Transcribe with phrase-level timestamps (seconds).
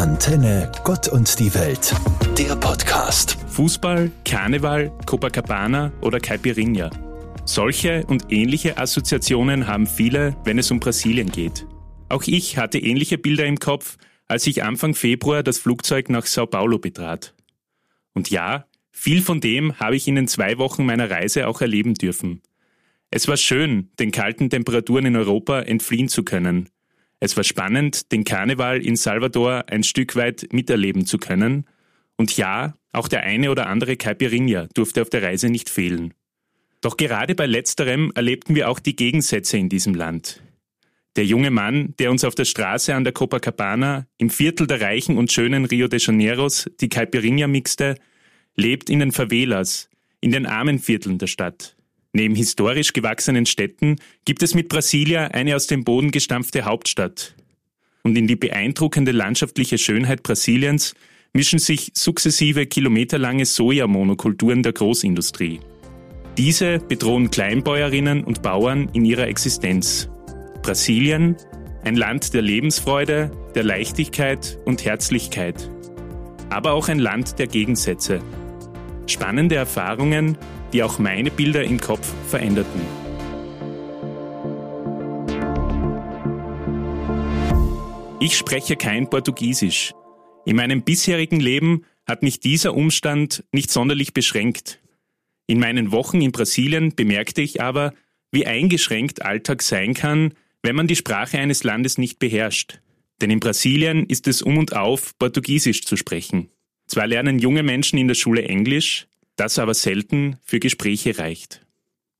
[0.00, 1.94] Antenne Gott und die Welt,
[2.38, 3.36] der Podcast.
[3.48, 6.88] Fußball, Karneval, Copacabana oder Caipirinha.
[7.44, 11.66] Solche und ähnliche Assoziationen haben viele, wenn es um Brasilien geht.
[12.08, 16.46] Auch ich hatte ähnliche Bilder im Kopf, als ich Anfang Februar das Flugzeug nach Sao
[16.46, 17.34] Paulo betrat.
[18.14, 21.92] Und ja, viel von dem habe ich in den zwei Wochen meiner Reise auch erleben
[21.92, 22.40] dürfen.
[23.10, 26.70] Es war schön, den kalten Temperaturen in Europa entfliehen zu können.
[27.20, 31.66] Es war spannend, den Karneval in Salvador ein Stück weit miterleben zu können.
[32.16, 36.14] Und ja, auch der eine oder andere Caipirinha durfte auf der Reise nicht fehlen.
[36.80, 40.42] Doch gerade bei letzterem erlebten wir auch die Gegensätze in diesem Land.
[41.16, 45.18] Der junge Mann, der uns auf der Straße an der Copacabana im Viertel der reichen
[45.18, 47.96] und schönen Rio de Janeiros die Caipirinha mixte,
[48.56, 49.90] lebt in den Favelas,
[50.20, 51.76] in den armen Vierteln der Stadt.
[52.12, 57.34] Neben historisch gewachsenen Städten gibt es mit Brasilia eine aus dem Boden gestampfte Hauptstadt.
[58.02, 60.94] Und in die beeindruckende landschaftliche Schönheit Brasiliens
[61.32, 65.60] mischen sich sukzessive kilometerlange Sojamonokulturen der Großindustrie.
[66.36, 70.08] Diese bedrohen Kleinbäuerinnen und Bauern in ihrer Existenz.
[70.62, 71.36] Brasilien,
[71.84, 75.70] ein Land der Lebensfreude, der Leichtigkeit und Herzlichkeit.
[76.48, 78.20] Aber auch ein Land der Gegensätze.
[79.06, 80.36] Spannende Erfahrungen,
[80.72, 82.80] die auch meine Bilder im Kopf veränderten.
[88.20, 89.92] Ich spreche kein Portugiesisch.
[90.44, 94.80] In meinem bisherigen Leben hat mich dieser Umstand nicht sonderlich beschränkt.
[95.46, 97.94] In meinen Wochen in Brasilien bemerkte ich aber,
[98.30, 102.80] wie eingeschränkt Alltag sein kann, wenn man die Sprache eines Landes nicht beherrscht.
[103.20, 106.50] Denn in Brasilien ist es um und auf, Portugiesisch zu sprechen.
[106.86, 109.06] Zwar lernen junge Menschen in der Schule Englisch,
[109.40, 111.66] das aber selten für Gespräche reicht.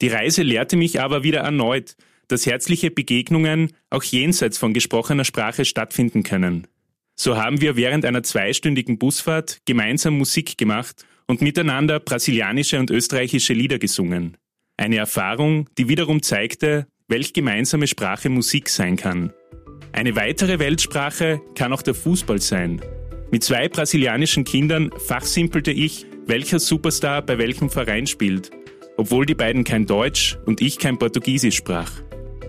[0.00, 1.94] Die Reise lehrte mich aber wieder erneut,
[2.28, 6.66] dass herzliche Begegnungen auch jenseits von gesprochener Sprache stattfinden können.
[7.14, 13.52] So haben wir während einer zweistündigen Busfahrt gemeinsam Musik gemacht und miteinander brasilianische und österreichische
[13.52, 14.38] Lieder gesungen.
[14.78, 19.34] Eine Erfahrung, die wiederum zeigte, welch gemeinsame Sprache Musik sein kann.
[19.92, 22.80] Eine weitere Weltsprache kann auch der Fußball sein.
[23.30, 28.50] Mit zwei brasilianischen Kindern fachsimpelte ich, welcher Superstar bei welchem Verein spielt,
[28.96, 31.90] obwohl die beiden kein Deutsch und ich kein Portugiesisch sprach.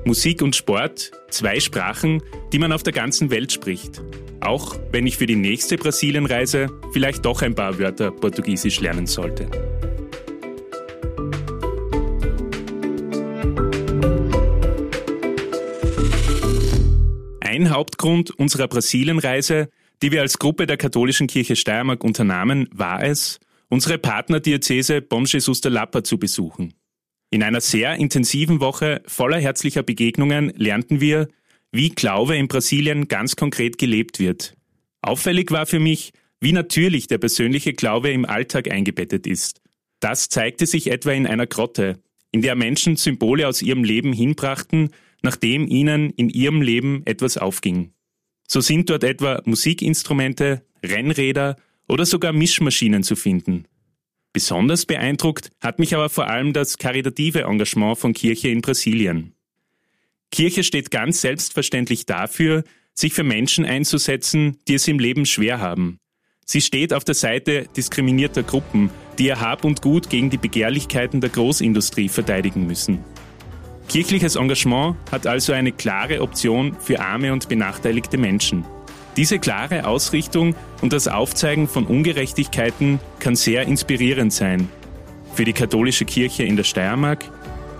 [0.05, 4.01] Musik und Sport, zwei Sprachen, die man auf der ganzen Welt spricht.
[4.41, 9.49] Auch wenn ich für die nächste Brasilienreise vielleicht doch ein paar Wörter Portugiesisch lernen sollte.
[17.39, 19.69] Ein Hauptgrund unserer Brasilienreise,
[20.01, 23.39] die wir als Gruppe der Katholischen Kirche Steiermark unternahmen, war es,
[23.73, 26.75] unsere Partnerdiözese Bom Jesus de Lapa zu besuchen.
[27.31, 31.27] In einer sehr intensiven Woche voller herzlicher Begegnungen lernten wir,
[31.71, 34.55] wie Glaube in Brasilien ganz konkret gelebt wird.
[35.01, 39.59] Auffällig war für mich, wie natürlich der persönliche Glaube im Alltag eingebettet ist.
[39.99, 41.99] Das zeigte sich etwa in einer Grotte,
[42.31, 44.91] in der Menschen Symbole aus ihrem Leben hinbrachten,
[45.23, 47.91] nachdem ihnen in ihrem Leben etwas aufging.
[48.47, 51.55] So sind dort etwa Musikinstrumente, Rennräder
[51.93, 53.65] oder sogar Mischmaschinen zu finden.
[54.33, 59.35] Besonders beeindruckt hat mich aber vor allem das karitative Engagement von Kirche in Brasilien.
[60.31, 62.63] Kirche steht ganz selbstverständlich dafür,
[62.95, 65.99] sich für Menschen einzusetzen, die es im Leben schwer haben.
[66.47, 68.89] Sie steht auf der Seite diskriminierter Gruppen,
[69.19, 73.03] die ihr Hab und Gut gegen die Begehrlichkeiten der Großindustrie verteidigen müssen.
[73.87, 78.65] Kirchliches Engagement hat also eine klare Option für arme und benachteiligte Menschen.
[79.15, 84.69] Diese klare Ausrichtung und das Aufzeigen von Ungerechtigkeiten kann sehr inspirierend sein.
[85.35, 87.29] Für die katholische Kirche in der Steiermark,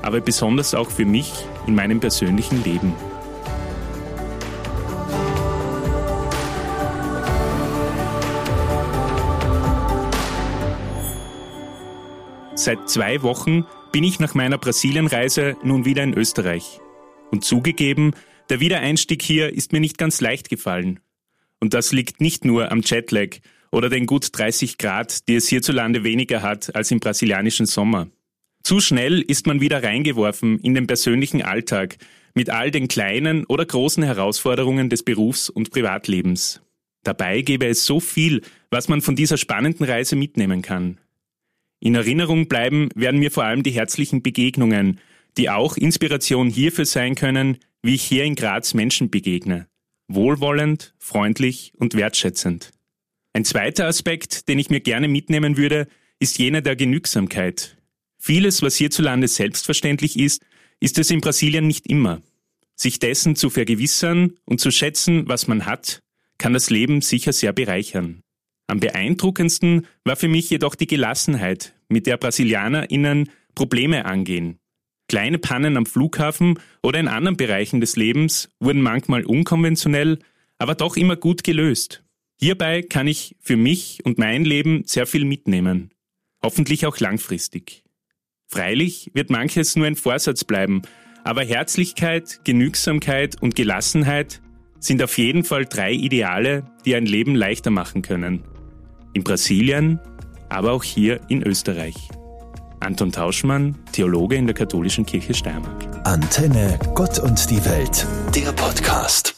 [0.03, 1.33] aber besonders auch für mich
[1.65, 2.93] in meinem persönlichen Leben.
[12.55, 16.79] Seit zwei Wochen bin ich nach meiner Brasilienreise nun wieder in Österreich.
[17.31, 18.11] Und zugegeben,
[18.49, 20.99] der Wiedereinstieg hier ist mir nicht ganz leicht gefallen.
[21.63, 23.37] Und das liegt nicht nur am Jetlag
[23.71, 28.09] oder den gut 30 Grad, die es hierzulande weniger hat als im brasilianischen Sommer.
[28.63, 31.95] Zu schnell ist man wieder reingeworfen in den persönlichen Alltag
[32.33, 36.61] mit all den kleinen oder großen Herausforderungen des Berufs- und Privatlebens.
[37.03, 40.97] Dabei gäbe es so viel, was man von dieser spannenden Reise mitnehmen kann.
[41.79, 44.99] In Erinnerung bleiben werden mir vor allem die herzlichen Begegnungen,
[45.37, 49.65] die auch Inspiration hierfür sein können, wie ich hier in Graz Menschen begegne
[50.07, 52.71] wohlwollend, freundlich und wertschätzend.
[53.33, 55.87] Ein zweiter Aspekt, den ich mir gerne mitnehmen würde,
[56.19, 57.77] ist jener der Genügsamkeit.
[58.19, 60.45] Vieles, was hierzulande selbstverständlich ist,
[60.79, 62.21] ist es in Brasilien nicht immer.
[62.75, 65.99] Sich dessen zu vergewissern und zu schätzen, was man hat,
[66.37, 68.21] kann das Leben sicher sehr bereichern.
[68.67, 74.57] Am beeindruckendsten war für mich jedoch die Gelassenheit, mit der BrasilianerInnen Probleme angehen.
[75.13, 80.17] Kleine Pannen am Flughafen oder in anderen Bereichen des Lebens wurden manchmal unkonventionell,
[80.57, 82.03] aber doch immer gut gelöst.
[82.39, 85.91] Hierbei kann ich für mich und mein Leben sehr viel mitnehmen.
[86.41, 87.83] Hoffentlich auch langfristig.
[88.47, 90.81] Freilich wird manches nur ein Vorsatz bleiben,
[91.23, 94.41] aber Herzlichkeit, Genügsamkeit und Gelassenheit
[94.79, 98.45] sind auf jeden Fall drei Ideale, die ein Leben leichter machen können.
[99.13, 99.99] In Brasilien,
[100.49, 102.09] aber auch hier in Österreich.
[102.83, 105.85] Anton Tauschmann, Theologe in der Katholischen Kirche Steiermark.
[106.03, 109.32] Antenne Gott und die Welt, der Podcast.